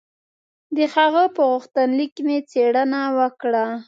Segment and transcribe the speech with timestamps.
[0.77, 3.65] د هغه په غوښتنلیک مې څېړنه وکړه.